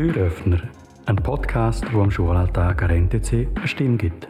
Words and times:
Türöffner, 0.00 0.62
ein 1.04 1.16
Podcast, 1.16 1.84
der 1.84 1.92
am 1.92 2.10
Schulalltag 2.10 2.82
an 2.84 3.04
NTC 3.04 3.48
eine 3.54 3.68
Stimme 3.68 3.98
gibt. 3.98 4.28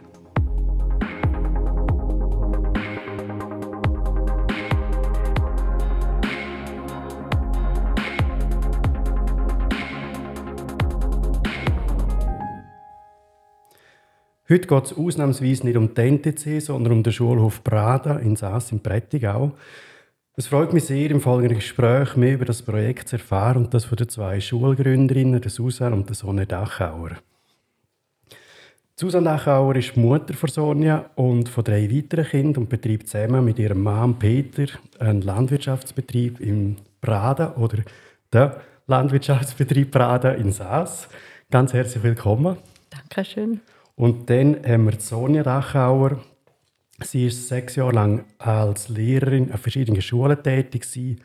Heute 14.49 14.67
geht 14.67 14.83
es 14.83 14.97
ausnahmsweise 14.97 15.65
nicht 15.65 15.77
um 15.77 15.93
die 15.93 16.01
NTC, 16.01 16.61
sondern 16.61 16.91
um 16.91 17.03
den 17.03 17.13
Schulhof 17.13 17.63
Prada 17.63 18.17
in 18.17 18.35
Saas 18.35 18.73
im 18.73 18.81
Prättigau. 18.81 19.53
Es 20.37 20.47
freut 20.47 20.71
mich 20.71 20.85
sehr, 20.85 21.11
im 21.11 21.19
folgenden 21.19 21.57
Gespräch 21.57 22.15
mehr 22.15 22.35
über 22.35 22.45
das 22.45 22.61
Projekt 22.61 23.09
zu 23.09 23.17
erfahren 23.17 23.65
und 23.65 23.73
das 23.73 23.83
von 23.83 23.97
den 23.97 24.07
zwei 24.07 24.39
Schulgründerinnen, 24.39 25.41
der 25.41 25.51
Susan 25.51 25.91
und 25.91 26.07
der 26.07 26.15
Sonne 26.15 26.45
Dachauer. 26.45 27.17
Susan 28.95 29.25
Dachauer 29.25 29.75
ist 29.75 29.97
Mutter 29.97 30.33
von 30.33 30.49
Sonja 30.49 31.09
und 31.15 31.49
von 31.49 31.65
drei 31.65 31.91
weiteren 31.91 32.23
Kindern 32.23 32.63
und 32.63 32.69
betreibt 32.69 33.09
zusammen 33.09 33.43
mit 33.43 33.59
ihrem 33.59 33.83
Mann 33.83 34.17
Peter 34.19 34.67
einen 34.99 35.21
Landwirtschaftsbetrieb 35.21 36.39
in 36.39 36.77
Prada 37.01 37.55
oder 37.57 37.79
der 38.31 38.61
Landwirtschaftsbetrieb 38.87 39.91
Prada 39.91 40.31
in 40.31 40.53
Saas. 40.53 41.09
Ganz 41.49 41.73
herzlich 41.73 42.03
willkommen. 42.03 42.55
Dankeschön. 42.89 43.59
Und 43.97 44.29
dann 44.29 44.65
haben 44.65 44.85
wir 44.85 44.97
Sonja 44.97 45.43
Dachauer. 45.43 46.21
Sie 47.03 47.27
ist 47.27 47.47
sechs 47.47 47.75
Jahre 47.75 47.93
lang 47.93 48.25
als 48.37 48.89
Lehrerin 48.89 49.51
an 49.51 49.57
verschiedenen 49.57 50.01
Schulen 50.01 50.41
tätig 50.41 50.83
gewesen, 50.83 51.21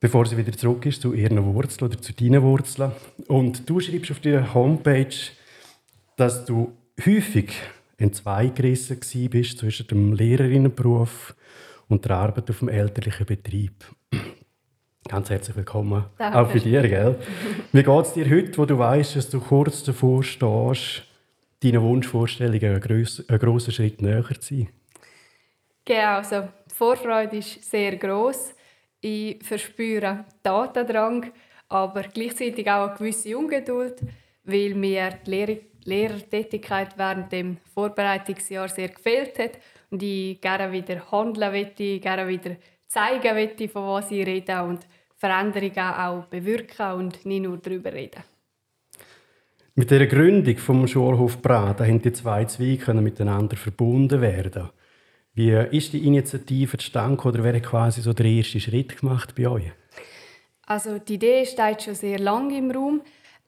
bevor 0.00 0.26
sie 0.26 0.36
wieder 0.36 0.52
zurück 0.52 0.86
ist 0.86 1.02
zu 1.02 1.12
ihren 1.12 1.42
Wurzeln 1.44 1.90
oder 1.90 2.00
zu 2.00 2.12
deinen 2.12 2.42
Wurzeln. 2.42 2.92
Und 3.28 3.68
du 3.68 3.80
schreibst 3.80 4.10
auf 4.10 4.20
deiner 4.20 4.54
Homepage, 4.54 5.14
dass 6.16 6.44
du 6.44 6.72
häufig 7.04 7.52
in 7.98 8.12
zwei 8.12 8.48
gerissen 8.48 8.98
bist 9.30 9.58
zwischen 9.58 9.86
dem 9.86 10.12
Lehrerinnenberuf 10.12 11.34
und 11.88 12.04
der 12.04 12.16
Arbeit 12.16 12.50
auf 12.50 12.58
dem 12.60 12.68
elterlichen 12.68 13.26
Betrieb. 13.26 13.84
Ganz 15.08 15.30
herzlich 15.30 15.56
willkommen. 15.56 16.04
Danke. 16.16 16.38
Auch 16.38 16.50
für 16.50 16.60
dir, 16.60 16.82
gell? 16.82 17.16
Wie 17.72 17.82
geht 17.82 18.06
es 18.06 18.12
dir 18.12 18.30
heute, 18.30 18.56
wo 18.56 18.64
du 18.64 18.78
weißt, 18.78 19.16
dass 19.16 19.28
du 19.28 19.40
kurz 19.40 19.82
davor 19.82 20.22
stehst, 20.22 21.02
deinen 21.62 21.82
Wunschvorstellungen 21.82 22.64
einen, 22.64 22.80
gross, 22.80 23.28
einen 23.28 23.38
grossen 23.38 23.72
Schritt 23.72 24.00
näher 24.00 24.24
zu 24.24 24.54
sein? 24.54 24.68
Genau, 25.84 26.16
also 26.16 26.48
die 26.70 26.74
Vorfreude 26.74 27.38
ist 27.38 27.68
sehr 27.68 27.96
groß. 27.96 28.54
Ich 29.00 29.42
verspüre 29.42 30.24
Datendrang, 30.42 31.32
aber 31.68 32.02
gleichzeitig 32.04 32.70
auch 32.70 32.88
eine 32.88 32.96
gewisse 32.96 33.36
Ungeduld, 33.36 34.00
weil 34.44 34.74
mir 34.74 35.10
die 35.26 35.30
Lehr 35.30 35.58
Lehrertätigkeit 35.84 36.96
während 36.96 37.32
dem 37.32 37.56
Vorbereitungsjahr 37.74 38.68
sehr 38.68 38.88
gefehlt 38.88 39.38
hat 39.38 39.58
und 39.90 40.02
ich 40.02 40.40
gerne 40.40 40.70
wieder 40.70 41.10
handeln 41.10 41.50
möchte, 41.52 41.98
gerne 41.98 42.28
wieder 42.28 42.56
zeigen 42.86 43.34
möchte, 43.34 43.68
von 43.68 43.88
was 43.88 44.10
ich 44.10 44.24
rede 44.26 44.62
und 44.62 44.86
Veränderungen 45.16 45.94
auch 45.94 46.26
bewirken 46.26 46.92
und 46.92 47.26
nicht 47.26 47.42
nur 47.42 47.58
darüber 47.58 47.92
reden. 47.92 48.22
Mit 49.74 49.90
der 49.90 50.06
Gründung 50.06 50.56
vom 50.58 50.86
Schulhof 50.86 51.40
Prada 51.40 51.84
haben 51.84 52.02
die 52.02 52.12
zwei 52.12 52.44
Zweige 52.44 52.92
miteinander 52.94 53.56
verbunden 53.56 54.20
werden. 54.20 54.68
Wie 55.34 55.50
ist 55.50 55.94
die 55.94 56.06
Initiative 56.06 56.74
entstanden 56.74 57.26
oder 57.26 57.42
wer 57.42 57.54
hat 57.54 57.62
quasi 57.62 58.02
so 58.02 58.12
den 58.12 58.36
ersten 58.36 58.60
Schritt 58.60 59.00
gemacht 59.00 59.34
bei 59.34 59.48
euch? 59.48 59.72
Also 60.66 60.98
die 60.98 61.14
Idee 61.14 61.46
steht 61.46 61.82
schon 61.82 61.94
sehr 61.94 62.18
lange 62.18 62.58
im 62.58 62.70
Raum 62.70 63.00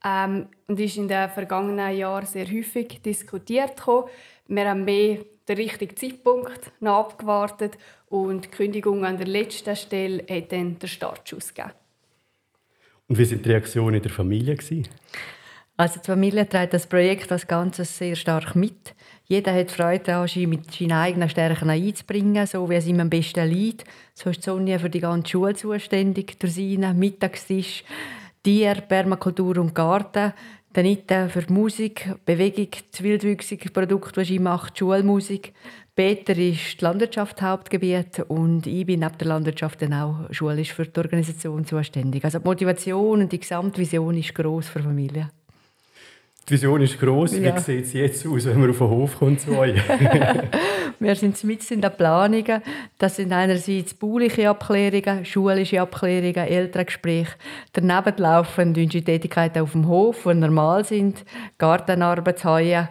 ähm, 0.04 0.46
und 0.66 0.80
ist 0.80 0.96
in 0.96 1.08
den 1.08 1.28
vergangenen 1.28 1.96
Jahren 1.96 2.26
sehr 2.26 2.46
häufig 2.46 3.02
diskutiert 3.02 3.76
gekommen. 3.76 4.08
Wir 4.46 4.68
haben 4.68 4.84
mehr 4.84 5.18
den 5.46 5.56
richtigen 5.56 5.96
Zeitpunkt 5.96 6.72
noch 6.80 7.00
abgewartet 7.00 7.76
und 8.08 8.46
die 8.46 8.48
Kündigung 8.48 9.04
an 9.04 9.18
der 9.18 9.26
letzten 9.26 9.76
Stelle 9.76 10.24
hat 10.28 10.52
dann 10.52 10.78
den 10.78 10.88
Startschuss 10.88 11.52
gegeben. 11.52 11.74
Und 13.08 13.18
wie 13.18 13.24
sind 13.26 13.44
die 13.44 13.50
Reaktionen 13.50 13.96
in 13.96 14.02
der 14.02 14.10
Familie 14.10 14.56
gewesen? 14.56 14.88
Also 15.76 15.98
die 15.98 16.06
Familie 16.06 16.48
trägt 16.48 16.72
das 16.72 16.86
Projekt 16.86 17.32
als 17.32 17.48
Ganzes 17.48 17.98
sehr 17.98 18.14
stark 18.14 18.54
mit. 18.54 18.94
Jeder 19.26 19.52
hat 19.52 19.72
Freude 19.72 20.04
daran, 20.04 20.28
sich 20.28 20.46
mit 20.46 20.70
seinen 20.70 20.92
eigenen 20.92 21.28
Stärken 21.28 21.68
einzubringen, 21.68 22.46
so 22.46 22.70
wie 22.70 22.76
es 22.76 22.86
ihm 22.86 23.00
am 23.00 23.10
besten 23.10 23.48
liegt. 23.48 23.84
So 24.14 24.30
ist 24.30 24.44
Sonja 24.44 24.78
für 24.78 24.90
die 24.90 25.00
ganze 25.00 25.32
Schule 25.32 25.54
zuständig, 25.54 26.38
durch 26.38 26.54
seinen 26.54 26.96
Mittagstisch, 26.96 27.82
Tier, 28.44 28.74
Permakultur 28.74 29.58
und 29.58 29.74
Garten. 29.74 30.32
Danita 30.72 31.28
für 31.28 31.42
die 31.42 31.52
Musik, 31.52 32.14
Bewegung, 32.24 32.68
das 32.92 33.02
wildwüchsige 33.02 33.70
Produkt, 33.70 34.16
das 34.16 34.28
sie 34.28 34.38
macht, 34.38 34.78
Schulmusik. 34.78 35.54
Peter 35.96 36.36
ist 36.36 36.80
die 36.80 36.84
Landwirtschaft 36.84 37.42
Hauptgebiet 37.42 38.20
und 38.28 38.66
ich 38.68 38.86
bin 38.86 39.00
neben 39.00 39.18
der 39.18 39.26
Landwirtschaft 39.28 39.82
dann 39.82 39.94
auch 39.94 40.32
schulisch 40.32 40.72
für 40.72 40.86
die 40.86 41.00
Organisation 41.00 41.64
zuständig. 41.64 42.24
Also 42.24 42.38
die 42.38 42.44
Motivation 42.44 43.22
und 43.22 43.32
die 43.32 43.40
Gesamtvision 43.40 44.16
ist 44.16 44.34
gross 44.34 44.68
für 44.68 44.80
die 44.80 44.84
Familie. 44.84 45.30
Die 46.46 46.52
Vision 46.52 46.82
ist 46.82 47.00
gross. 47.00 47.34
Ja. 47.38 47.56
Wie 47.56 47.60
sieht 47.60 47.84
es 47.84 47.92
jetzt 47.94 48.26
aus, 48.26 48.44
wenn 48.44 48.60
man 48.60 48.68
auf 48.68 48.78
den 48.78 48.88
Hof 48.88 49.18
kommt 49.18 49.40
zu 49.40 49.56
euch? 49.56 49.80
Wir 50.98 51.16
sind 51.16 51.42
mit 51.44 51.70
in 51.70 51.80
den 51.80 51.90
Planungen. 51.90 52.62
Das 52.98 53.16
sind 53.16 53.32
einerseits 53.32 53.94
bauliche 53.94 54.50
Abklärungen, 54.50 55.24
schulische 55.24 55.80
Abklärungen, 55.80 56.46
Elterngespräche. 56.46 57.32
Daneben 57.72 58.14
laufen 58.18 58.76
unsere 58.76 59.04
Tätigkeiten 59.04 59.62
auf 59.62 59.72
dem 59.72 59.88
Hof, 59.88 60.24
die 60.24 60.34
normal 60.34 60.84
sind, 60.84 61.24
Gartenarbeit, 61.56 62.44
Heuen. 62.44 62.88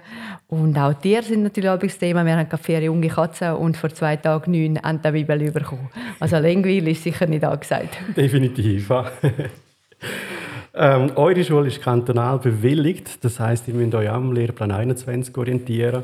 Und 0.48 0.78
auch 0.78 0.94
Tiere 0.96 1.24
sind 1.24 1.44
natürlich 1.44 1.70
auch 1.70 1.80
das 1.80 1.98
Thema. 1.98 2.26
Wir 2.26 2.36
haben 2.36 2.50
gerade 2.50 2.64
vier 2.64 2.82
junge 2.82 3.08
Katzen 3.08 3.54
und 3.54 3.78
vor 3.78 3.92
zwei 3.92 4.16
Tagen 4.16 4.52
neun 4.52 4.78
Entenbibel 4.78 5.52
bekommen. 5.52 5.90
Also 6.20 6.38
Langweil 6.38 6.88
ist 6.88 7.04
sicher 7.04 7.28
nicht 7.28 7.44
angesagt. 7.44 7.98
Definitiv. 8.16 8.92
ähm, 10.74 11.12
eure 11.16 11.44
Schule 11.44 11.68
ist 11.68 11.82
kantonal 11.82 12.40
bewilligt. 12.40 13.24
Das 13.24 13.40
heisst, 13.40 13.68
ihr 13.68 13.74
müsst 13.74 13.94
euch 13.94 14.10
am 14.10 14.32
Lehrplan 14.32 14.72
21 14.72 15.38
orientieren. 15.38 16.04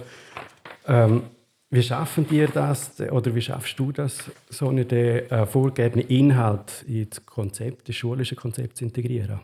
Ähm, 0.88 1.24
wie 1.72 1.84
schaffen 1.84 2.26
ihr 2.32 2.48
das 2.48 3.00
oder 3.00 3.34
wie 3.36 3.42
schaffst 3.42 3.78
du 3.78 3.92
das, 3.92 4.24
so 4.50 4.70
einen 4.70 4.90
äh, 4.90 5.46
vorgegebenen 5.46 6.08
Inhalt 6.08 6.84
ins 6.88 7.24
Konzept, 7.26 7.88
das 7.88 7.96
schulische 7.96 8.36
Konzept 8.36 8.78
zu 8.78 8.86
integrieren? 8.86 9.40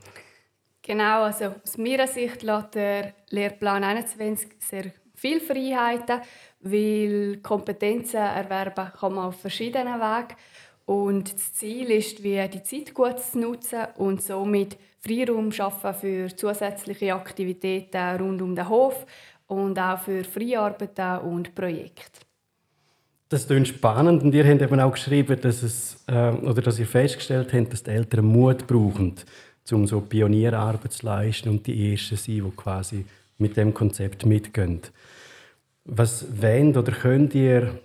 Genau, 0.81 1.23
also 1.23 1.53
aus 1.63 1.77
meiner 1.77 2.07
Sicht 2.07 2.43
lässt 2.43 2.75
der 2.75 3.13
Lehrplan 3.29 3.83
21 3.83 4.49
sehr 4.59 4.91
viele 5.15 5.39
Freiheiten, 5.39 6.21
weil 6.61 7.37
Kompetenzen 7.43 8.17
erwerben 8.17 8.91
kann 8.99 9.13
man 9.13 9.25
auf 9.25 9.39
verschiedenen 9.39 9.99
Wegen. 9.99 10.35
Und 10.85 11.33
das 11.33 11.53
Ziel 11.55 11.89
ist, 11.89 12.21
wie 12.23 12.47
die 12.47 12.61
Zeit 12.61 12.93
gut 12.93 13.19
zu 13.19 13.39
nutzen 13.39 13.85
und 13.97 14.21
somit 14.21 14.77
Freiraum 15.05 15.51
schaffen 15.51 15.93
für 15.93 16.35
zusätzliche 16.35 17.13
Aktivitäten 17.13 18.17
rund 18.17 18.41
um 18.41 18.55
den 18.55 18.67
Hof 18.67 19.05
und 19.47 19.77
auch 19.77 19.99
für 19.99 20.23
Freiarbeiten 20.23 21.19
und 21.19 21.53
Projekte. 21.53 22.21
Das 23.29 23.47
klingt 23.47 23.67
spannend 23.67 24.23
und 24.23 24.33
ihr 24.33 24.47
habt 24.47 24.61
eben 24.61 24.79
auch 24.79 24.91
geschrieben, 24.91 25.39
dass, 25.41 25.61
es, 25.63 26.03
äh, 26.07 26.29
oder 26.29 26.61
dass 26.61 26.79
ihr 26.79 26.87
festgestellt 26.87 27.53
habt, 27.53 27.73
dass 27.73 27.83
die 27.83 27.91
Eltern 27.91 28.25
Mut 28.25 28.65
brauchen, 28.65 29.15
um 29.71 29.87
so 29.87 30.01
Pionierarbeit 30.01 30.93
zu 30.93 31.05
leisten 31.05 31.49
und 31.49 31.67
die 31.67 31.91
Ersten 31.91 32.17
sind, 32.17 32.45
die 32.45 32.51
quasi 32.55 33.05
mit 33.37 33.57
dem 33.57 33.73
Konzept 33.73 34.25
mitgehen. 34.25 34.81
Was 35.85 36.25
wollt 36.41 36.77
oder 36.77 36.91
könnt 36.91 37.35
ihr 37.35 37.79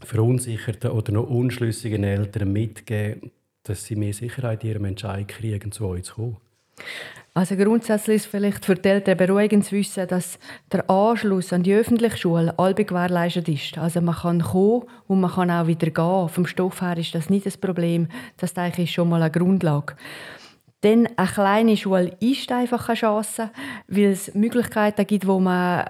verunsicherten 0.00 0.90
oder 0.90 1.12
noch 1.12 1.28
unschlüssigen 1.28 2.04
Eltern 2.04 2.52
mitgeben, 2.52 3.30
dass 3.64 3.84
sie 3.84 3.96
mehr 3.96 4.12
Sicherheit 4.12 4.64
in 4.64 4.70
ihrem 4.70 4.84
Entscheid 4.86 5.28
kriegen, 5.28 5.72
zu 5.72 5.86
euch 5.86 6.04
zu 6.04 6.14
kommen? 6.14 6.36
Also 7.34 7.56
grundsätzlich 7.56 8.16
ist 8.16 8.26
vielleicht 8.26 8.64
für 8.64 8.74
die 8.74 8.88
Eltern 8.88 9.16
beruhigend 9.16 9.64
zu 9.64 9.74
wissen, 9.74 10.06
dass 10.06 10.38
der 10.70 10.88
Anschluss 10.90 11.52
an 11.52 11.62
die 11.62 11.72
öffentliche 11.72 12.18
Schule 12.18 12.58
allbe 12.58 12.84
gewährleistet 12.84 13.48
ist. 13.48 13.78
Also 13.78 14.02
man 14.02 14.16
kann 14.16 14.42
kommen 14.42 14.84
und 15.06 15.20
man 15.20 15.30
kann 15.30 15.50
auch 15.50 15.66
wieder 15.66 15.90
gehen. 15.90 16.28
Vom 16.28 16.46
Stoff 16.46 16.82
her 16.82 16.98
ist 16.98 17.14
das 17.14 17.30
nicht 17.30 17.46
das 17.46 17.56
Problem. 17.56 18.08
Das 18.36 18.52
denke 18.52 18.82
ich 18.82 18.90
ist 18.90 18.94
schon 18.94 19.08
mal 19.08 19.22
eine 19.22 19.30
Grundlage. 19.30 19.94
Denn 20.82 21.08
eine 21.16 21.28
kleine 21.28 21.76
Schule 21.76 22.14
ist 22.20 22.52
einfach 22.52 22.88
eine 22.88 22.98
Chance, 22.98 23.50
weil 23.86 24.10
es 24.10 24.34
Möglichkeiten 24.34 25.06
gibt, 25.06 25.26
wo 25.26 25.38
man 25.38 25.88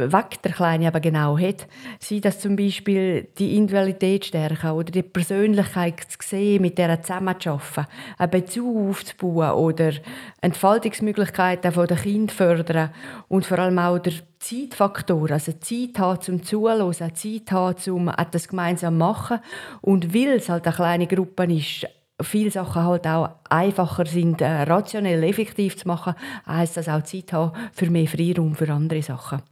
weg 0.00 0.42
der 0.42 0.52
Kleine 0.52 0.88
aber 0.88 1.00
genau 1.00 1.38
hat. 1.38 1.66
Sei 1.98 2.20
das 2.20 2.40
zum 2.40 2.56
Beispiel 2.56 3.28
die 3.38 3.56
Individualität 3.56 4.26
stärken 4.26 4.70
oder 4.70 4.90
die 4.90 5.02
Persönlichkeit 5.02 6.00
zu 6.08 6.18
sehen, 6.20 6.62
mit 6.62 6.78
der 6.78 7.02
zusammenzuarbeiten, 7.02 7.86
einen 8.18 8.30
Bezug 8.30 8.90
aufzubauen 8.90 9.52
oder 9.52 9.92
Entfaltungsmöglichkeiten 10.40 11.72
der 11.72 11.96
Kind 11.96 12.32
fördern 12.32 12.90
und 13.28 13.46
vor 13.46 13.58
allem 13.58 13.78
auch 13.78 13.98
der 13.98 14.14
Zeitfaktor, 14.38 15.30
also 15.30 15.52
Zeit 15.52 15.98
haben 15.98 16.20
zum 16.20 16.42
Zuhören, 16.42 16.92
Zeit 16.94 17.52
haben 17.52 17.76
zum 17.76 18.08
etwas 18.08 18.48
gemeinsam 18.48 18.96
machen 18.96 19.40
und 19.82 20.14
weil 20.14 20.36
es 20.36 20.48
halt 20.48 20.66
eine 20.66 20.74
kleine 20.74 21.06
Gruppe 21.06 21.44
ist, 21.52 21.86
viele 22.22 22.50
Sachen 22.50 22.84
halt 22.84 23.06
auch 23.06 23.30
einfacher 23.48 24.06
sind, 24.06 24.40
äh, 24.40 24.62
rationell, 24.62 25.22
effektiv 25.24 25.76
zu 25.76 25.88
machen, 25.88 26.14
heisst 26.46 26.76
das 26.76 26.88
auch 26.88 27.02
Zeit 27.02 27.32
haben 27.32 27.52
für 27.72 27.90
mehr 27.90 28.06
Freiraum 28.06 28.54
für 28.54 28.72
andere 28.72 29.02
Sachen. 29.02 29.42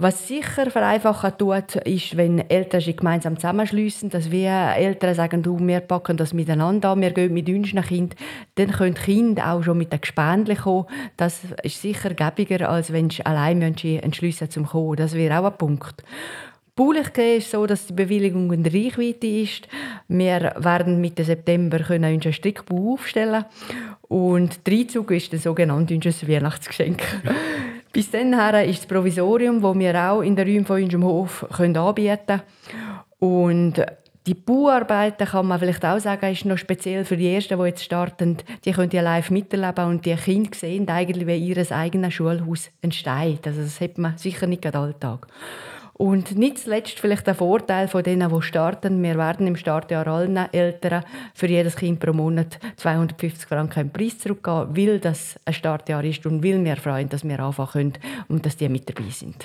Was 0.00 0.28
sicher 0.28 0.70
vereinfachen 0.70 1.32
tut, 1.38 1.74
ist, 1.74 2.16
wenn 2.16 2.38
Eltern 2.38 2.80
sich 2.80 2.96
gemeinsam 2.96 3.36
zusammenschliessen, 3.36 4.10
dass 4.10 4.30
wir 4.30 4.50
Eltern 4.76 5.14
sagen, 5.14 5.42
du, 5.42 5.58
wir 5.58 5.80
packen 5.80 6.16
das 6.16 6.32
miteinander 6.32 6.90
an, 6.90 7.00
wir 7.00 7.10
gehen 7.10 7.34
mit 7.34 7.48
unseren 7.48 7.82
Kind, 7.82 8.14
dann 8.54 8.70
können 8.70 8.94
die 8.94 9.00
Kinder 9.00 9.52
auch 9.52 9.62
schon 9.64 9.78
mit 9.78 9.92
den 9.92 10.00
Gespendli 10.00 10.54
kommen. 10.54 10.86
Das 11.16 11.40
ist 11.64 11.82
sicher 11.82 12.14
gäbiger, 12.14 12.68
als 12.68 12.92
wenn 12.92 13.10
sie 13.10 13.26
allein 13.26 13.60
entschliessen 13.60 14.50
zum 14.50 14.66
kommen. 14.66 14.96
Das 14.96 15.14
wäre 15.14 15.40
auch 15.40 15.46
ein 15.46 15.58
Punkt. 15.58 16.04
Baulich 16.76 17.18
ist 17.18 17.50
so, 17.50 17.66
dass 17.66 17.88
die 17.88 17.92
Bewilligung 17.92 18.52
in 18.52 18.62
der 18.62 18.72
Reichweite 18.72 19.26
ist. 19.26 19.66
Wir 20.06 20.54
werden 20.58 21.00
Mitte 21.00 21.24
September 21.24 21.80
können 21.80 22.14
unseren 22.14 22.32
Strickbau 22.32 22.92
aufstellen 22.92 23.46
und 24.02 24.64
der 24.64 24.74
Einzug 24.74 25.10
ist 25.10 25.32
der 25.32 25.40
sogenannte 25.40 25.96
Weihnachtsgeschenk. 25.96 27.02
Bis 27.92 28.10
dann 28.10 28.32
ist 28.32 28.80
das 28.80 28.86
Provisorium, 28.86 29.62
das 29.62 29.78
wir 29.78 30.10
auch 30.10 30.20
in 30.22 30.36
den 30.36 30.46
Räumen 30.46 30.66
von 30.66 30.82
unserem 30.82 31.04
Hof 31.04 31.46
anbieten 31.58 32.18
können. 32.26 32.42
Und 33.18 33.84
die 34.26 34.34
Bauarbeiten 34.34 35.26
kann 35.26 35.46
man 35.46 35.58
vielleicht 35.58 35.84
auch 35.86 35.98
sagen, 35.98 36.30
ist 36.30 36.44
noch 36.44 36.58
speziell 36.58 37.06
für 37.06 37.16
die 37.16 37.34
Ersten, 37.34 37.58
die 37.58 37.64
jetzt 37.64 37.82
starten. 37.82 38.36
Die 38.64 38.72
können 38.72 38.90
ja 38.90 39.00
live 39.00 39.30
miterleben 39.30 39.86
und 39.86 40.04
die 40.04 40.14
Kinder 40.16 40.50
sehen 40.54 40.86
eigentlich, 40.88 41.26
wie 41.26 41.36
ihr 41.38 41.72
eigenes 41.72 42.12
Schulhaus 42.12 42.70
entsteht. 42.82 43.46
Also 43.46 43.62
das 43.62 43.80
hat 43.80 43.96
man 43.96 44.18
sicher 44.18 44.46
nicht 44.46 44.64
den 44.64 44.74
Alltag. 44.74 45.26
Und 45.98 46.38
nicht 46.38 46.58
zuletzt 46.58 47.00
vielleicht 47.00 47.26
der 47.26 47.34
Vorteil 47.34 47.88
von 47.88 48.04
denen, 48.04 48.32
die 48.32 48.42
starten. 48.42 49.02
Wir 49.02 49.18
werden 49.18 49.48
im 49.48 49.56
Startjahr 49.56 50.06
allen 50.06 50.36
Eltern 50.36 51.02
für 51.34 51.48
jedes 51.48 51.74
Kind 51.74 51.98
pro 51.98 52.12
Monat 52.12 52.60
250 52.76 53.48
Franken 53.48 53.80
im 53.80 53.90
Preis 53.90 54.16
zurückgeben, 54.16 54.76
weil 54.76 55.00
das 55.00 55.40
ein 55.44 55.54
Startjahr 55.54 56.04
ist 56.04 56.24
und 56.24 56.44
weil 56.44 56.64
wir 56.64 56.76
freuen, 56.76 57.08
dass 57.08 57.24
wir 57.24 57.40
anfangen 57.40 57.70
können 57.72 57.92
und 58.28 58.46
dass 58.46 58.56
die 58.56 58.68
mit 58.68 58.88
dabei 58.88 59.10
sind. 59.10 59.44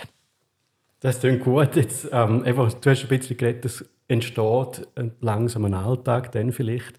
Das 1.00 1.20
klingt 1.20 1.44
gut. 1.44 1.76
Jetzt, 1.76 2.10
ähm, 2.12 2.44
einfach, 2.44 2.72
du 2.72 2.90
hast 2.92 3.02
ein 3.02 3.10
bisschen 3.10 3.36
geredet, 3.36 3.66
es 3.66 3.84
entsteht 4.08 4.88
langsam 5.22 5.66
ein 5.66 5.74
Alltag, 5.74 6.32
dann 6.34 6.52
vielleicht, 6.52 6.94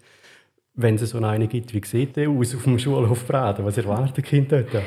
wenn 0.73 0.95
es 0.95 1.09
so 1.09 1.17
einen 1.19 1.47
gibt. 1.47 1.73
Wie 1.73 1.81
sieht 1.85 2.17
der 2.17 2.29
aus 2.29 2.53
auf 2.53 2.65
dem 2.65 2.77
Schulhof 2.77 3.25
Braden? 3.25 3.63
Was 3.63 3.77
erwarten 3.77 4.13
die 4.17 4.21
Kinder 4.21 4.63
dort? 4.63 4.83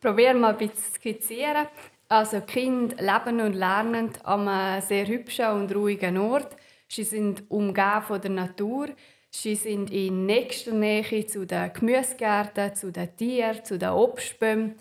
Probieren 0.00 0.38
wir 0.38 0.50
ein 0.50 0.56
bisschen 0.56 0.76
zu 0.76 0.92
skizzieren. 0.94 1.66
Also 2.08 2.40
Kinder 2.40 2.96
leben 2.98 3.40
und 3.40 3.54
lernen 3.54 4.12
an 4.22 4.46
einem 4.46 4.80
sehr 4.82 5.06
hübschen 5.08 5.50
und 5.50 5.74
ruhigen 5.74 6.18
Ort. 6.18 6.56
Sie 6.88 7.02
sind 7.02 7.50
umgeben 7.50 8.02
von 8.02 8.20
der 8.20 8.30
Natur. 8.30 8.88
Sie 9.30 9.56
sind 9.56 9.90
in 9.90 10.24
nächster 10.24 10.72
Nähe 10.72 11.26
zu 11.26 11.44
den 11.44 11.72
Gemüsegärten, 11.72 12.74
zu 12.76 12.92
den 12.92 13.16
Tieren, 13.16 13.64
zu 13.64 13.76
den 13.76 13.88
Obstbäumen. 13.88 14.76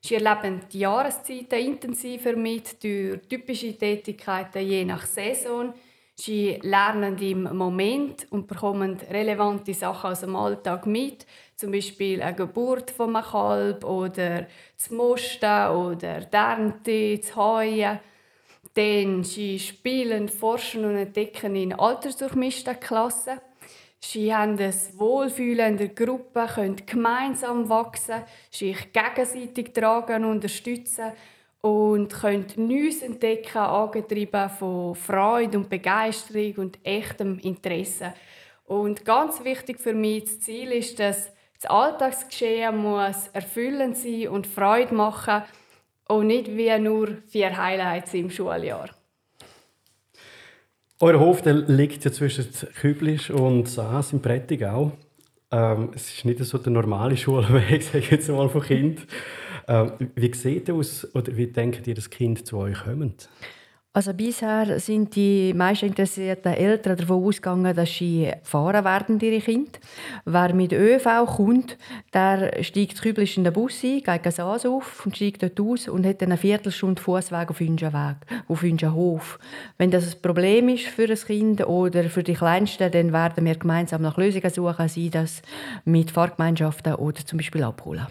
Sie 0.00 0.14
erleben 0.14 0.62
die 0.72 0.78
Jahreszeiten 0.80 1.58
intensiver 1.58 2.34
mit 2.34 2.82
durch 2.82 3.20
typische 3.28 3.76
Tätigkeiten 3.76 4.66
je 4.66 4.84
nach 4.86 5.04
Saison. 5.04 5.74
Sie 6.20 6.58
lernen 6.60 7.16
im 7.16 7.56
Moment 7.56 8.26
und 8.30 8.46
bekommen 8.46 8.98
relevante 9.10 9.72
Sachen 9.72 10.10
aus 10.10 10.20
dem 10.20 10.36
Alltag 10.36 10.84
mit, 10.84 11.26
zum 11.56 11.72
Beispiel 11.72 12.20
eine 12.20 12.36
Geburt 12.36 12.90
von 12.90 13.16
einem 13.16 13.24
Kalb 13.24 13.84
oder 13.84 14.46
das 14.76 14.90
Mosten 14.90 15.70
oder 15.70 16.20
die 16.20 16.36
Ernte, 16.36 17.16
das 17.16 17.34
Heuen. 17.36 18.00
Dann 18.74 19.24
sie 19.24 19.58
spielen, 19.58 20.28
forschen 20.28 20.84
und 20.84 20.96
entdecken 20.96 21.56
in 21.56 21.72
altersdurchmischten 21.72 22.78
Klassen. 22.78 23.40
Sie 23.98 24.34
haben 24.34 24.58
das 24.58 24.98
Wohlfühlen 24.98 25.72
in 25.72 25.76
der 25.78 25.88
Gruppe, 25.88 26.46
können 26.54 26.76
gemeinsam 26.84 27.66
wachsen, 27.70 28.24
sich 28.50 28.92
gegenseitig 28.92 29.72
tragen 29.72 30.26
und 30.26 30.32
unterstützen 30.32 31.12
und 31.62 32.08
können 32.12 32.46
Neues 32.56 33.02
entdecken, 33.02 33.58
angetrieben 33.58 34.48
von 34.48 34.94
Freude 34.94 35.58
und 35.58 35.68
Begeisterung 35.68 36.54
und 36.56 36.78
echtem 36.84 37.38
Interesse. 37.38 38.14
Und 38.64 39.04
ganz 39.04 39.44
wichtig 39.44 39.80
für 39.80 39.94
mich, 39.94 40.24
das 40.24 40.40
Ziel 40.40 40.72
ist, 40.72 40.98
dass 40.98 41.30
das 41.60 41.70
Alltagsgeschehen 41.70 42.76
muss 42.76 43.28
erfüllend 43.32 43.96
sein 43.96 44.28
und 44.28 44.46
Freude 44.46 44.94
machen 44.94 45.42
und 46.08 46.28
nicht 46.28 46.48
wie 46.56 46.78
nur 46.78 47.18
vier 47.28 47.56
Highlights 47.56 48.14
im 48.14 48.30
Schuljahr. 48.30 48.88
Euer 51.00 51.18
Hof 51.18 51.42
der 51.42 51.54
liegt 51.54 52.04
ja 52.04 52.12
zwischen 52.12 52.46
Küblisch 52.80 53.30
und 53.30 53.68
Saas 53.68 54.12
im 54.12 54.22
Prättigau. 54.22 54.92
Ähm, 55.50 55.90
es 55.94 56.14
ist 56.14 56.24
nicht 56.24 56.38
so 56.44 56.58
der 56.58 56.72
normale 56.72 57.16
Schulweg, 57.16 57.82
sage 57.82 57.98
ich 57.98 58.10
jetzt 58.10 58.28
mal, 58.28 58.48
von 58.48 58.62
Kind. 58.62 59.06
Ähm, 59.70 59.92
wie 60.16 60.34
sieht 60.34 60.68
aus 60.68 61.06
oder 61.14 61.36
wie 61.36 61.46
denkt 61.46 61.86
ihr, 61.86 61.94
dass 61.94 62.10
Kind 62.10 62.44
zu 62.44 62.58
euch 62.58 62.82
kommt? 62.82 63.28
Also 63.92 64.14
bisher 64.14 64.78
sind 64.80 65.14
die 65.14 65.52
meisten 65.54 65.86
interessierten 65.86 66.54
Eltern 66.54 66.96
davon 66.96 67.24
ausgegangen, 67.24 67.74
dass 67.74 67.92
sie 67.92 68.32
fahren 68.42 68.84
werden, 68.84 69.20
ihre 69.20 69.40
Kinder. 69.40 69.78
Wer 70.24 70.54
mit 70.54 70.72
ÖV 70.72 71.26
kommt, 71.26 71.76
der 72.12 72.62
steigt 72.62 73.00
küblisch 73.00 73.36
in 73.36 73.44
den 73.44 73.52
Bus 73.52 73.82
ein, 73.84 74.02
geht 74.02 74.32
Saas 74.32 74.66
auf 74.66 75.06
und 75.06 75.16
steigt 75.16 75.42
dort 75.42 75.60
aus 75.60 75.88
und 75.88 76.06
hat 76.06 76.20
dann 76.20 76.30
eine 76.30 76.38
Viertelstunde 76.38 77.00
Fußweg 77.02 77.50
auf 77.50 77.60
unseren 77.60 77.92
Weg, 77.92 78.16
auf 78.48 78.62
unseren 78.62 78.94
Hof. 78.94 79.38
Wenn 79.78 79.92
das 79.92 80.14
ein 80.14 80.22
Problem 80.22 80.68
ist 80.68 80.86
für 80.86 81.08
ein 81.08 81.16
Kind 81.16 81.66
oder 81.66 82.04
für 82.04 82.22
die 82.24 82.34
Kleinsten, 82.34 82.90
dann 82.90 83.12
werden 83.12 83.44
wir 83.44 83.56
gemeinsam 83.56 84.02
nach 84.02 84.16
Lösungen 84.16 84.50
suchen, 84.50 84.88
sie 84.88 85.10
das 85.10 85.42
mit 85.84 86.10
Fahrgemeinschaften 86.10 86.94
oder 86.94 87.24
zum 87.24 87.38
Beispiel 87.38 87.64
abholen. 87.64 88.06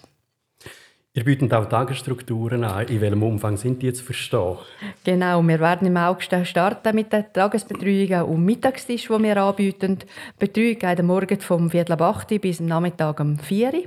Ihr 1.19 1.25
bietet 1.25 1.53
auch 1.53 1.65
Tagesstrukturen 1.67 2.63
an. 2.63 2.87
In 2.87 3.01
welchem 3.01 3.23
Umfang 3.23 3.57
sind 3.57 3.81
die 3.81 3.87
jetzt 3.87 3.99
verstehen? 3.99 4.55
Genau, 5.03 5.43
wir 5.43 5.59
werden 5.59 5.85
im 5.85 5.97
August 5.97 6.33
starten 6.45 6.95
mit 6.95 7.11
den 7.11 7.25
Tagesbetreuungen 7.33 8.23
und 8.23 8.45
Mittagstisch, 8.45 9.09
die 9.09 9.23
wir 9.23 9.35
anbieten. 9.35 9.97
Die 9.99 10.05
Betreuung 10.39 10.79
geht 10.79 10.99
am 11.01 11.07
Morgen 11.07 11.41
vom 11.41 11.69
Viertel 11.69 11.91
ab 11.91 12.03
8 12.03 12.39
bis 12.39 12.61
am 12.61 12.67
Nachmittag 12.67 13.19
um 13.19 13.37
4 13.37 13.73
Uhr. 13.73 13.83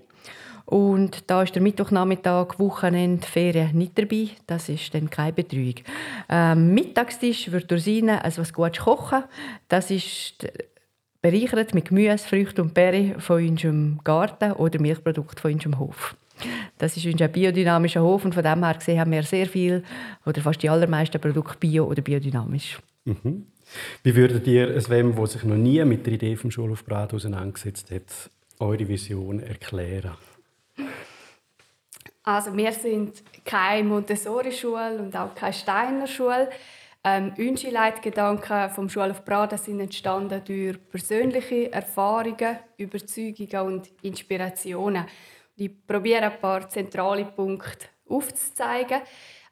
Und 0.66 1.30
da 1.30 1.42
ist 1.42 1.54
der 1.54 1.62
Mittwochnachmittag, 1.62 2.58
Wochenende, 2.58 3.26
Ferien 3.26 3.78
nicht 3.78 3.98
dabei. 3.98 4.28
Das 4.46 4.68
ist 4.68 4.92
dann 4.92 5.08
keine 5.08 5.32
Betreuung. 5.32 5.76
Ähm, 6.28 6.74
Mittagstisch 6.74 7.50
wird 7.50 7.70
durch 7.70 7.84
Sine 7.84 8.22
also 8.22 8.42
was 8.42 8.52
Gutes 8.52 8.84
kochen. 8.84 9.24
Das 9.68 9.90
ist 9.90 10.46
bereichert 11.22 11.72
mit 11.72 11.88
Gemüse, 11.88 12.18
Früchten 12.18 12.60
und 12.60 12.74
Beeren 12.74 13.18
von 13.20 13.36
unserem 13.42 14.00
Garten 14.04 14.52
oder 14.52 14.78
Milchprodukten 14.78 15.40
von 15.40 15.52
unserem 15.54 15.78
Hof. 15.78 16.14
Das 16.78 16.96
ist 16.96 17.06
unser 17.06 17.28
biodynamischer 17.28 18.02
Hof 18.02 18.24
und 18.24 18.34
von 18.34 18.42
dem 18.42 18.64
her 18.64 18.74
gesehen 18.74 18.98
haben 18.98 19.12
wir 19.12 19.22
sehr 19.22 19.46
viel 19.46 19.84
oder 20.26 20.40
fast 20.40 20.62
die 20.62 20.68
allermeisten 20.68 21.20
Produkte 21.20 21.58
bio 21.58 21.84
oder 21.84 22.02
biodynamisch. 22.02 22.78
Mhm. 23.04 23.46
Wie 24.02 24.14
würdet 24.14 24.46
ihr 24.46 24.68
es 24.68 24.90
wem, 24.90 25.14
der 25.14 25.26
sich 25.26 25.44
noch 25.44 25.56
nie 25.56 25.82
mit 25.84 26.04
der 26.06 26.14
Idee 26.14 26.36
vom 26.36 26.50
Schulhof 26.50 26.84
Brad 26.84 27.14
auseinandergesetzt 27.14 27.90
hat, 27.90 28.30
eure 28.58 28.86
Vision 28.86 29.40
erklären? 29.40 30.12
Also 32.24 32.56
wir 32.56 32.72
sind 32.72 33.22
keine 33.44 33.88
Montessori-Schule 33.88 34.98
und 34.98 35.16
auch 35.16 35.34
keine 35.34 35.52
Steiner-Schule. 35.52 36.50
Ähm, 37.04 37.32
unsere 37.36 37.72
Leitgedanken 37.72 38.70
vom 38.70 38.88
Schulhof 38.88 39.24
Brada 39.24 39.58
sind 39.58 39.80
entstanden 39.80 40.40
durch 40.44 40.78
persönliche 40.88 41.72
Erfahrungen, 41.72 42.58
Überzeugungen 42.76 43.74
und 43.74 43.90
Inspirationen. 44.02 45.06
Ich 45.64 45.86
probiere 45.86 46.22
ein 46.22 46.40
paar 46.40 46.68
zentrale 46.68 47.24
Punkte 47.24 47.86
aufzuzeigen. 48.08 49.00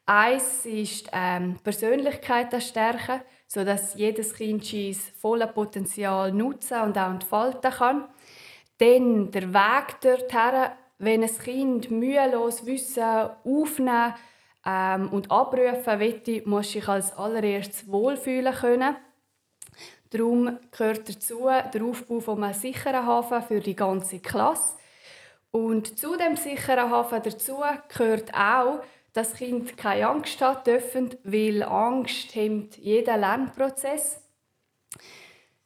Eins 0.06 0.66
ist 0.66 1.08
ähm, 1.12 1.56
Persönlichkeit 1.62 2.60
stärken, 2.60 3.20
sodass 3.46 3.94
jedes 3.94 4.34
Kind 4.34 4.64
sein 4.64 4.96
volles 5.20 5.52
Potenzial 5.52 6.32
nutzen 6.32 6.80
und 6.80 6.98
auch 6.98 7.10
entfalten 7.10 7.70
kann. 7.70 8.08
Dann 8.78 9.30
der 9.30 9.54
Weg 9.54 10.00
dorthin, 10.00 10.70
wenn 10.98 11.22
ein 11.22 11.38
Kind 11.38 11.92
mühelos 11.92 12.66
Wissen 12.66 13.04
aufnehmen 13.44 14.14
ähm, 14.66 15.10
und 15.10 15.30
abrufen 15.30 16.00
will, 16.00 16.42
muss 16.44 16.72
sich 16.72 16.88
als 16.88 17.16
allererstes 17.16 17.86
wohlfühlen 17.86 18.52
können. 18.52 18.96
Darum 20.10 20.58
gehört 20.76 21.08
dazu 21.08 21.46
der 21.72 21.84
Aufbau 21.84 22.18
von 22.18 22.42
einem 22.42 22.54
sicheren 22.54 23.06
Hafen 23.06 23.42
für 23.42 23.60
die 23.60 23.76
ganze 23.76 24.18
Klasse. 24.18 24.79
Und 25.52 25.98
zu 25.98 26.16
dem 26.16 26.36
sicheren 26.36 26.90
Hafen 26.90 27.22
dazu 27.22 27.58
gehört 27.88 28.32
auch, 28.34 28.82
dass 29.12 29.34
Kind 29.34 29.76
keine 29.76 30.08
Angst 30.08 30.40
haben 30.40 30.62
dürfen, 30.64 31.10
weil 31.24 31.62
Angst 31.62 32.34
hemmt 32.34 32.76
jeden 32.76 33.20
Lernprozess. 33.20 34.20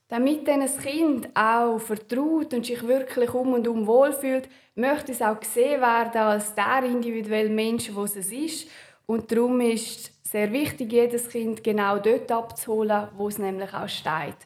Damit 0.09 0.49
dann 0.49 0.62
ein 0.62 0.79
Kind 0.79 1.29
auch 1.35 1.79
vertraut 1.79 2.55
und 2.55 2.64
sich 2.64 2.87
wirklich 2.87 3.35
um 3.35 3.53
und 3.55 3.69
um 3.69 3.87
wohlfühlt, 3.87 4.49
möchte 4.75 5.12
es 5.12 5.23
auch 5.23 5.41
gesehen 5.41 5.81
werden 5.81 6.21
als 6.21 6.55
der 6.55 6.85
individuelle 6.85 7.50
Mensch, 7.50 7.91
der 7.95 8.05
es 8.05 8.17
ist. 8.17 8.69
Und 9.07 9.31
darum 9.31 9.61
ist 9.61 10.12
es 10.25 10.31
sehr 10.31 10.53
wichtig, 10.53 10.93
jedes 10.93 11.29
Kind 11.29 11.62
genau 11.62 11.99
dort 11.99 12.31
abzuholen, 12.33 13.09
wo 13.17 13.29
es 13.29 13.38
nämlich 13.38 13.73
auch 13.75 13.88
steht. 13.88 14.37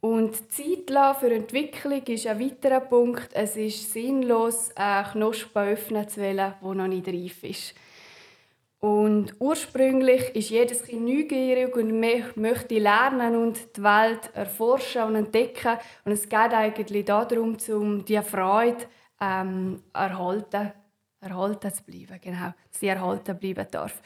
Und 0.00 0.36
Zeit 0.52 1.16
für 1.18 1.34
Entwicklung 1.34 2.02
ist 2.04 2.26
ein 2.26 2.40
weiterer 2.40 2.80
Punkt. 2.80 3.30
Es 3.32 3.56
ist 3.56 3.92
sinnlos, 3.92 4.70
einen 4.76 5.06
Knospen 5.10 5.68
öffnen 5.68 6.08
zu 6.08 6.20
wollen, 6.20 6.36
der 6.36 6.74
noch 6.74 6.86
nicht 6.86 7.08
reif 7.08 7.42
ist. 7.42 7.74
Und 8.80 9.34
ursprünglich 9.40 10.36
ist 10.36 10.50
jedes 10.50 10.84
Kind 10.84 11.02
neugierig 11.02 11.74
und 11.74 11.98
möchte 11.98 12.78
lernen 12.78 13.34
und 13.34 13.76
die 13.76 13.82
Welt 13.82 14.30
erforschen 14.34 15.02
und 15.02 15.16
entdecken. 15.16 15.78
Und 16.04 16.12
es 16.12 16.28
geht 16.28 16.52
eigentlich 16.52 17.04
darum, 17.04 17.56
um 17.70 18.04
diese 18.04 18.22
Freude 18.22 18.86
ähm, 19.20 19.82
erhalten, 19.92 20.72
erhalten 21.20 21.74
zu 21.74 21.82
bleiben. 21.82 22.20
Genau, 22.22 22.54
dass 22.70 22.80
sie 22.80 22.86
erhalten 22.86 23.36
bleiben 23.36 23.66
darf. 23.68 24.00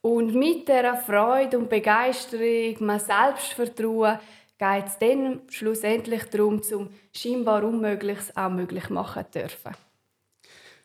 Und 0.00 0.34
mit 0.34 0.66
dieser 0.66 0.96
Freude 0.96 1.58
und 1.58 1.68
Begeisterung, 1.68 2.76
mein 2.86 3.00
Selbstvertrauen, 3.00 4.18
geht 4.58 4.86
es 4.86 4.98
dann 4.98 5.40
schlussendlich 5.48 6.24
darum, 6.24 6.62
zum 6.62 6.88
scheinbar 7.14 7.64
Unmögliches 7.64 8.36
auch 8.36 8.50
möglich 8.50 8.88
machen 8.90 9.24
zu 9.30 9.40
dürfen. 9.40 9.72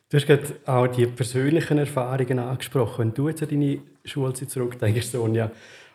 Du 0.08 0.18
hast 0.18 0.26
gerade 0.26 0.54
auch 0.66 0.86
die 0.88 1.06
persönlichen 1.06 1.78
Erfahrungen 1.78 2.38
angesprochen. 2.38 2.98
Wenn 2.98 3.14
du 3.14 3.28
jetzt 3.28 3.42
an 3.42 3.48
deine 3.48 3.80
Schulzeit 4.04 4.50
zurückdenkst, 4.50 5.06
Sonja, 5.06 5.50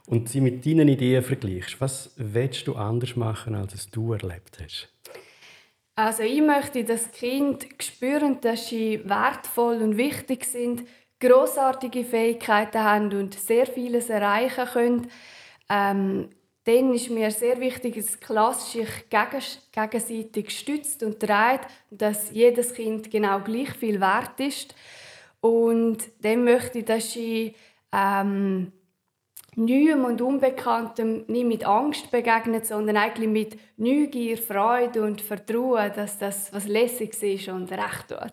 und 0.08 0.30
sie 0.30 0.42
mit 0.42 0.66
deinen 0.66 0.88
Ideen 0.88 1.22
vergleichst, 1.22 1.80
was 1.82 2.12
willst 2.16 2.66
du 2.66 2.76
anders 2.76 3.16
machen, 3.16 3.54
als 3.54 3.76
es 3.76 3.90
du 3.92 4.14
erlebt 4.14 4.58
hast? 4.64 4.90
Also 5.96 6.24
ich 6.24 6.42
möchte, 6.42 6.84
dass 6.84 7.12
Kinder 7.12 7.66
spüren, 7.80 8.40
dass 8.42 8.70
sie 8.70 9.02
wertvoll 9.04 9.82
und 9.82 9.98
wichtig 9.98 10.46
sind, 10.46 10.84
großartige 11.20 12.04
Fähigkeiten 12.04 12.84
haben 12.84 13.12
und 13.14 13.34
sehr 13.34 13.66
vieles 13.66 14.10
erreichen 14.10 14.66
können. 14.66 15.08
Ähm, 15.70 16.30
dann 16.68 16.94
ist 16.94 17.10
mir 17.10 17.32
sehr 17.32 17.60
wichtig, 17.62 17.96
dass 17.96 18.20
Klasse 18.20 18.80
sich 18.80 18.90
gegenseitig 19.10 20.50
stützt 20.52 21.02
und 21.02 21.18
trägt, 21.18 21.68
dass 21.90 22.32
jedes 22.32 22.74
Kind 22.74 23.10
genau 23.10 23.40
gleich 23.40 23.70
viel 23.70 24.02
wert 24.02 24.38
ist. 24.40 24.76
Und 25.40 26.00
dann 26.22 26.44
möchte 26.44 26.80
ich, 26.80 26.86
dass 26.86 27.14
sie 27.14 27.56
ähm, 27.94 28.74
Neuem 29.56 30.04
und 30.04 30.22
Unbekanntem 30.22 31.24
nicht 31.28 31.48
mit 31.48 31.66
Angst 31.66 32.12
begegnet, 32.12 32.66
sondern 32.66 32.98
eigentlich 32.98 33.30
mit 33.30 33.58
Neugier, 33.78 34.38
Freude 34.38 35.04
und 35.04 35.22
Vertrauen, 35.22 35.94
dass 35.96 36.20
das, 36.20 36.52
was 36.52 36.68
lässig 36.68 37.24
ist 37.24 37.48
und 37.48 37.72
recht 37.72 38.10
tut. 38.10 38.32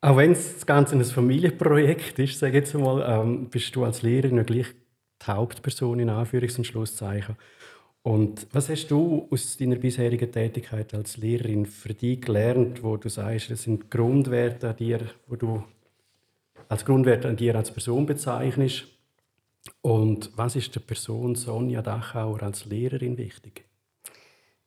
Auch 0.00 0.16
wenn 0.16 0.34
das 0.34 0.64
Ganze 0.64 0.94
ein 0.94 1.04
Familienprojekt 1.04 2.20
ist, 2.20 2.40
ich 2.40 2.54
jetzt 2.54 2.74
mal, 2.74 3.04
ähm, 3.06 3.50
bist 3.50 3.74
du 3.74 3.84
als 3.84 4.02
Lehrerin 4.02 4.44
gleich 4.46 4.68
die 5.22 5.30
Hauptperson 5.30 6.00
in 6.00 6.10
Anführungs- 6.10 6.58
und 6.58 6.64
Schlusszeichen. 6.64 7.36
Und 8.02 8.48
was 8.52 8.68
hast 8.68 8.88
du 8.88 9.28
aus 9.30 9.56
deiner 9.56 9.76
bisherigen 9.76 10.32
Tätigkeit 10.32 10.92
als 10.92 11.16
Lehrerin 11.18 11.66
für 11.66 11.94
dich 11.94 12.20
gelernt, 12.20 12.82
wo 12.82 12.96
du 12.96 13.08
sagst, 13.08 13.50
das 13.50 13.62
sind 13.62 13.90
Grundwerte 13.90 14.70
an 14.70 14.76
dir, 14.76 15.00
wo 15.28 15.36
du 15.36 15.62
als 16.68 16.84
Grundwerte 16.84 17.28
an 17.28 17.36
dir 17.36 17.54
als 17.54 17.70
Person 17.70 18.06
bezeichnest? 18.06 18.86
Und 19.80 20.30
was 20.36 20.56
ist 20.56 20.74
der 20.74 20.80
Person 20.80 21.36
Sonja 21.36 21.82
Dachauer 21.82 22.42
als 22.42 22.64
Lehrerin 22.64 23.16
wichtig? 23.16 23.64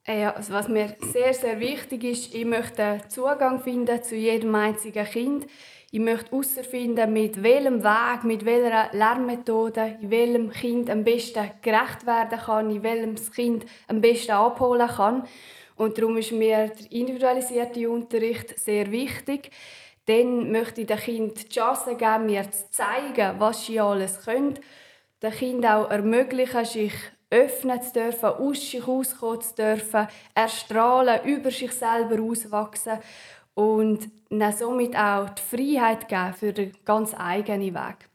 Äh, 0.08 0.22
ja, 0.22 0.34
also 0.34 0.54
was 0.54 0.70
mir 0.70 0.96
sehr, 1.02 1.34
sehr 1.34 1.60
wichtig 1.60 2.04
ist, 2.04 2.34
ich 2.34 2.46
möchte 2.46 3.02
Zugang 3.10 3.60
finden 3.62 4.02
zu 4.04 4.16
jedem 4.16 4.54
einzigen 4.56 5.06
Kind. 5.06 5.48
Ich 5.92 6.00
möchte 6.00 6.32
herausfinden, 6.32 7.14
mit 7.14 7.42
welchem 7.42 7.84
Weg, 7.84 8.24
mit 8.24 8.44
welcher 8.44 8.90
Lernmethode, 8.92 9.98
in 10.02 10.10
welchem 10.10 10.52
Kind 10.52 10.90
am 10.90 11.04
besten 11.04 11.52
gerecht 11.62 12.06
werden 12.06 12.40
kann, 12.40 12.72
in 12.72 12.84
welchem 12.84 13.16
das 13.16 13.32
Kind 13.32 13.66
am 13.88 14.02
besten 14.02 14.32
abholen 14.32 14.88
kann. 14.88 15.28
Und 15.76 15.98
darum 15.98 16.18
ist 16.18 16.32
mir 16.32 16.70
der 16.70 16.92
individualisierte 16.92 17.90
Unterricht 17.90 18.60
sehr 18.60 18.92
wichtig. 18.92 19.52
Dann 20.06 20.52
möchte 20.52 20.82
ich 20.82 20.88
dem 20.88 20.98
Kind 20.98 21.44
die 21.44 21.50
Chance 21.50 21.96
geben, 21.96 22.26
mir 22.26 22.50
zu 22.52 22.70
zeigen, 22.72 23.40
was 23.40 23.66
sie 23.66 23.80
alles 23.80 24.24
können. 24.26 24.60
Den 25.22 25.32
Kind 25.32 25.66
auch 25.66 25.90
ermöglichen, 25.90 26.66
sich 26.66 26.94
öffnen 27.30 27.82
zu 27.82 27.94
dürfen, 27.94 28.30
aus 28.30 28.72
sich 28.72 28.88
auskommen 28.88 29.42
zu 29.42 29.56
dürfen, 29.56 30.08
erstrahlen, 30.34 31.26
über 31.26 31.52
sich 31.52 31.72
selber 31.72 32.22
auswachsen 32.22 33.00
und 33.56 34.10
ihnen 34.30 34.54
somit 34.54 34.96
auch 34.96 35.30
die 35.30 35.42
Freiheit 35.42 36.08
geben 36.08 36.34
für 36.34 36.54
den 36.54 36.72
ganz 36.86 37.16
eigenen 37.18 37.74
Weg. 37.74 38.10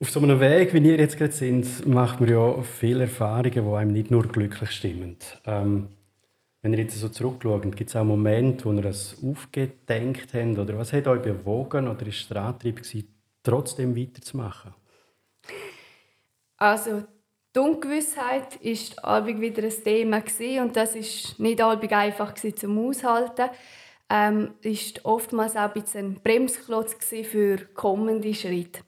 Auf 0.00 0.10
so 0.10 0.20
einem 0.20 0.38
Weg, 0.40 0.74
wie 0.74 0.82
wir 0.82 0.96
jetzt 0.96 1.18
gerade 1.18 1.32
sind, 1.32 1.86
macht 1.86 2.20
man 2.20 2.30
ja 2.30 2.62
viele 2.62 3.02
Erfahrungen, 3.02 3.52
die 3.52 3.60
einem 3.60 3.92
nicht 3.92 4.10
nur 4.10 4.22
glücklich 4.26 4.70
stimmen. 4.70 5.16
Ähm, 5.44 5.88
wenn 6.62 6.72
ihr 6.72 6.80
jetzt 6.80 6.98
so 6.98 7.08
zurückschaut, 7.08 7.62
gibt 7.76 7.90
es 7.90 7.96
auch 7.96 8.04
Momente, 8.04 8.64
wo 8.64 8.72
ihr 8.72 8.82
das 8.82 9.16
aufgedenkt 9.22 10.34
habt? 10.34 10.58
Oder 10.58 10.78
was 10.78 10.92
hat 10.92 11.06
euch 11.06 11.22
bewogen 11.22 11.88
oder 11.88 12.06
ist 12.06 12.30
der 12.30 12.42
Antrieb, 12.42 12.76
gewesen, 12.76 13.08
trotzdem 13.42 13.96
weiterzumachen? 13.96 14.72
Also 16.56 17.04
die 17.54 17.60
Ungewissheit 17.60 18.56
ist 18.56 19.02
albig 19.04 19.40
wieder 19.40 19.62
ein 19.62 19.84
Thema 19.84 20.22
und 20.62 20.76
das 20.76 20.94
ist 20.94 21.38
nicht 21.38 21.60
albig 21.60 21.92
einfach 21.92 22.34
zum 22.34 22.88
Aushalten. 22.88 23.50
Ähm, 24.10 24.54
ist 24.62 25.04
oftmals 25.04 25.54
auch 25.56 25.74
ein, 25.74 25.84
ein 25.94 26.14
Bremsklotz 26.22 26.96
für 27.30 27.58
kommende 27.74 28.32
Schritte. 28.34 28.80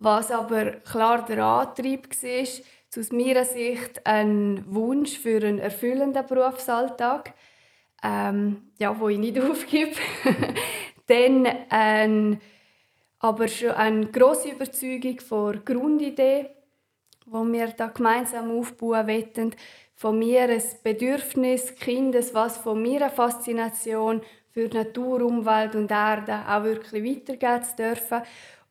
Was 0.00 0.30
aber 0.30 0.72
klar 0.72 1.24
der 1.24 1.44
Antrieb 1.44 2.08
war, 2.22 2.40
ist 2.40 2.62
aus 2.96 3.12
meiner 3.12 3.44
Sicht 3.44 4.04
ein 4.06 4.64
Wunsch 4.66 5.18
für 5.18 5.38
einen 5.44 5.58
erfüllenden 5.58 6.26
Berufsalltag, 6.26 7.34
ähm, 8.02 8.70
ja, 8.78 8.98
wo 8.98 9.08
ich 9.08 9.18
nicht 9.18 9.38
aufgebe. 9.40 9.92
Dann 11.06 11.46
ein, 11.68 12.40
aber 13.20 13.48
schon 13.48 13.70
eine 13.70 14.06
grosse 14.06 14.50
Überzeugung 14.50 15.20
vor 15.20 15.54
Grundidee 15.54 16.46
wo 17.30 17.44
wir 17.44 17.68
da 17.68 17.88
gemeinsam 17.88 18.50
aufbauen 18.58 19.06
wollen, 19.06 19.54
von 19.94 20.18
mir 20.18 20.42
ein 20.42 20.62
Bedürfnis 20.82 21.74
Kindes, 21.74 22.32
was 22.32 22.58
von 22.58 22.80
mir 22.80 23.02
eine 23.02 23.10
Faszination 23.10 24.22
für 24.50 24.68
Natur, 24.68 25.22
Umwelt 25.22 25.74
und 25.74 25.90
Erde 25.90 26.40
auch 26.48 26.62
wirklich 26.62 27.04
weitergeben 27.04 27.64
zu 27.64 27.76
dürfen 27.76 28.22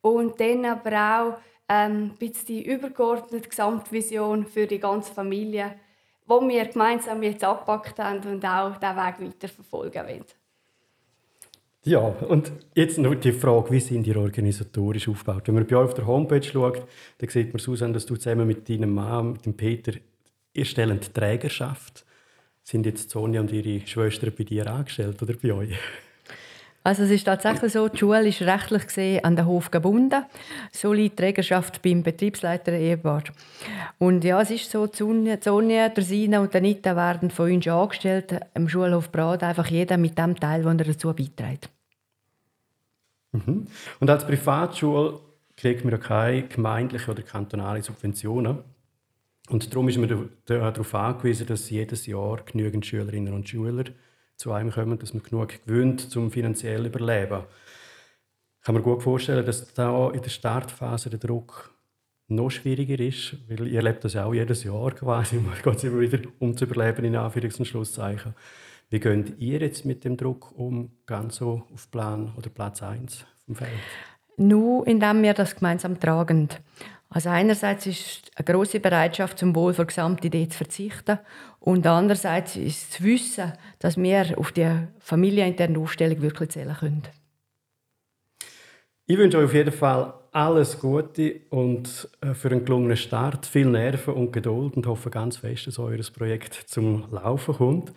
und 0.01 0.39
dann 0.39 0.65
aber 0.65 0.91
auch 1.19 1.37
ähm, 1.69 2.13
die 2.19 2.65
übergeordnete 2.65 3.49
Gesamtvision 3.49 4.45
für 4.45 4.67
die 4.67 4.79
ganze 4.79 5.13
Familie, 5.13 5.75
wo 6.25 6.45
wir 6.47 6.65
gemeinsam 6.65 7.21
jetzt 7.23 7.43
abgepackt 7.43 7.99
haben 7.99 8.19
und 8.25 8.45
auch 8.45 8.77
diesen 8.77 8.95
Weg 8.95 9.19
weiterverfolgen 9.19 10.05
wollen. 10.05 10.25
Ja, 11.86 12.00
und 12.00 12.51
jetzt 12.75 12.98
noch 12.98 13.15
die 13.15 13.31
Frage, 13.31 13.72
wie 13.72 13.79
sind 13.79 14.07
ihr 14.07 14.17
organisatorisch 14.17 15.07
aufgebaut? 15.07 15.43
Wenn 15.48 15.55
man 15.55 15.67
bei 15.67 15.77
euch 15.77 15.86
auf 15.86 15.93
der 15.93 16.05
Homepage 16.05 16.43
schaut, 16.43 16.86
dann 17.19 17.29
sieht 17.29 17.53
man, 17.53 17.60
Susanne, 17.60 17.93
dass 17.93 18.05
du 18.05 18.15
zusammen 18.17 18.46
mit 18.46 18.67
deinem 18.67 18.93
Mann, 18.93 19.34
mit 19.34 19.46
dem 19.46 19.55
Peter, 19.55 19.93
ihr 20.53 20.65
stellt 20.65 21.13
Trägerschaft. 21.13 22.05
Sind 22.63 22.86
jetzt 22.86 23.10
Sonja 23.10 23.39
und 23.39 23.51
ihre 23.51 23.86
Schwestern 23.88 24.34
bei 24.38 24.43
dir 24.43 24.67
angestellt 24.67 25.22
oder 25.22 25.34
bei 25.41 25.53
euch? 25.53 25.77
Also 26.88 27.03
es 27.03 27.12
ist 27.12 27.25
tatsächlich 27.25 27.74
so, 27.74 27.89
die 27.89 27.98
Schule 27.98 28.25
ist 28.25 28.41
rechtlich 28.44 28.88
gesehen 28.88 29.22
an 29.25 29.36
den 29.36 29.46
Hof 29.46 29.72
gebunden. 29.72 30.24
So 30.72 30.94
liegt 30.94 31.20
die 31.20 31.24
Trägerschaft 31.24 31.82
beim 31.82 32.01
Betriebsleiter 32.01 32.72
Ehepaar. 32.72 33.24
Und 33.98 34.24
ja, 34.24 34.41
es 34.41 34.51
ist 34.51 34.72
so, 34.72 34.88
Sonja, 34.88 35.36
Sonja 35.38 35.91
Sina 35.98 36.39
und 36.39 36.53
der 36.53 36.62
Nita 36.62 36.96
werden 36.96 37.29
von 37.29 37.51
uns 37.51 37.67
angestellt, 37.67 38.39
im 38.53 38.70
Schulhof 38.70 39.12
Brad, 39.12 39.44
einfach 39.44 39.67
jeder 39.67 39.98
mit 39.98 40.17
dem 40.17 40.39
Teil, 40.39 40.63
den 40.63 40.79
er 40.79 40.86
dazu 40.86 41.13
beiträgt. 41.13 41.70
Mhm. 43.34 43.67
Und 44.00 44.10
als 44.10 44.25
Privatschule 44.25 45.20
kriegt 45.58 45.84
man 45.84 45.91
ja 45.91 45.98
keine 45.98 46.44
gemeindliche 46.44 47.12
oder 47.12 47.22
kantonale 47.22 47.84
Subventionen. 47.84 48.60
Und 49.50 49.74
darum 49.74 49.89
ist 49.89 49.98
man 49.98 50.29
darauf 50.46 50.96
angewiesen, 50.96 51.48
dass 51.48 51.70
jedes 51.70 52.06
Jahr 52.06 52.38
genügend 52.46 52.86
Schülerinnen 52.86 53.34
und 53.34 53.50
Schüler 53.50 53.84
zu 54.38 54.51
einem 54.51 54.72
kommen, 54.72 54.98
dass 55.00 55.13
man 55.13 55.24
genug 55.24 55.65
gewöhnt 55.65 56.10
zum 56.12 56.32
finanziell 56.32 56.86
Überleben. 56.86 57.41
Ich 58.60 58.65
kann 58.65 58.75
mir 58.75 58.82
gut 58.82 59.03
vorstellen, 59.03 59.46
dass 59.46 59.74
da 59.74 60.10
in 60.12 60.22
der 60.22 60.29
Startphase 60.29 61.10
der 61.10 61.20
Druck 61.20 61.74
noch 62.27 62.50
schwieriger 62.50 63.00
ist, 63.00 63.38
weil 63.48 63.67
ihr 63.67 63.77
erlebt 63.77 64.03
das 64.03 64.15
auch 64.15 64.34
jedes 64.34 64.63
Jahr 64.63 64.91
quasi. 64.91 65.38
Man 65.38 65.56
geht 65.63 65.84
immer 65.84 66.01
wieder 66.01 66.20
um 66.39 66.56
zu 66.56 66.65
überleben, 66.65 67.06
in 67.06 67.15
Anführungs- 67.15 67.60
und 67.60 67.65
Schlusszeichen. 67.65 68.36
Wie 68.89 69.00
geht 69.00 69.39
ihr 69.39 69.60
jetzt 69.60 69.86
mit 69.86 70.03
dem 70.03 70.15
Druck 70.17 70.58
um, 70.58 70.91
ganz 71.06 71.38
so 71.38 71.63
auf 71.74 71.89
Plan 71.91 72.34
oder 72.38 72.50
Platz 72.50 72.84
1 72.84 73.25
vom 73.46 73.56
Feld? 73.56 73.72
Nur 74.38 74.86
indem 74.86 75.24
wir 75.24 75.34
das 75.34 75.56
gemeinsam 75.56 76.00
tragen. 76.00 76.50
Also 77.09 77.29
einerseits 77.29 77.85
ist 77.85 78.31
eine 78.35 78.45
große 78.45 78.79
Bereitschaft, 78.79 79.39
zum 79.39 79.55
Wohl 79.55 79.73
der 79.73 79.85
Gesamtidee 79.85 80.49
zu 80.49 80.57
verzichten 80.57 81.19
und 81.59 81.87
andererseits 81.87 82.57
ist 82.57 82.93
zu 82.93 83.03
wissen, 83.03 83.53
dass 83.79 83.97
wir 83.97 84.37
auf 84.37 84.51
die 84.51 84.69
familieninterne 84.99 85.79
Aufstellung 85.79 86.21
wirklich 86.21 86.49
zählen 86.49 86.75
können. 86.77 87.03
Ich 89.05 89.17
wünsche 89.17 89.37
euch 89.37 89.45
auf 89.45 89.53
jeden 89.53 89.71
Fall 89.71 90.13
alles 90.33 90.79
Gute 90.79 91.41
und 91.49 92.09
äh, 92.21 92.33
für 92.33 92.51
einen 92.51 92.65
gelungenen 92.65 92.97
Start 92.97 93.45
viel 93.45 93.67
Nerven 93.67 94.13
und 94.13 94.33
Geduld 94.33 94.75
und 94.75 94.85
hoffe 94.85 95.09
ganz 95.09 95.37
fest, 95.37 95.67
dass 95.67 95.79
euer 95.79 95.97
Projekt 96.15 96.53
zum 96.53 97.05
Laufen 97.11 97.55
kommt. 97.55 97.93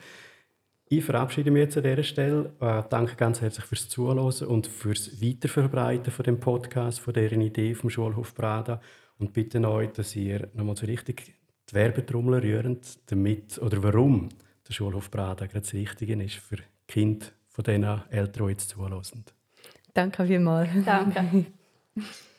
Ich 0.93 1.05
verabschiede 1.05 1.53
mich 1.53 1.61
jetzt 1.61 1.77
an 1.77 1.85
dieser 1.85 2.03
Stelle. 2.03 2.53
Äh, 2.59 2.83
danke 2.91 3.15
ganz 3.15 3.41
herzlich 3.41 3.65
fürs 3.65 3.89
Zuhören 3.89 4.19
und 4.19 4.67
fürs 4.67 5.23
Weiterverbreiten 5.23 6.13
von 6.13 6.25
dem 6.25 6.41
Podcast, 6.41 6.99
von 6.99 7.15
deren 7.15 7.41
Idee 7.43 7.77
vom 7.77 7.91
Schulhof 7.91 8.35
Prada 8.35 8.81
und 9.17 9.33
bitte 9.33 9.61
euch, 9.71 9.93
dass 9.93 10.17
ihr 10.17 10.49
nochmal 10.53 10.77
so 10.77 10.87
richtig 10.87 11.33
die 11.71 11.75
Werbetrommel 11.75 12.41
rührend, 12.41 13.09
damit 13.09 13.59
oder 13.59 13.81
warum 13.85 14.31
der 14.69 14.73
Schulhof 14.73 15.13
Prada 15.13 15.47
gerade 15.47 15.61
das 15.61 15.75
Richtige 15.75 16.21
ist 16.21 16.35
für 16.35 16.57
Kind 16.89 17.35
von 17.51 17.63
diesen 17.63 17.85
Eltern, 18.11 18.47
die 18.47 18.51
jetzt 18.51 18.71
zuhören. 18.71 19.01
Danke 19.95 20.27
vielmals. 20.27 20.71
Danke. 20.85 21.47